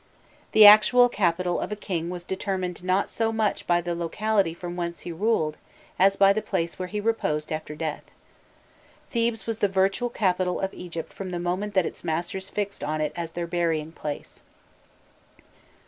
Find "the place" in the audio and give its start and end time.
6.33-6.79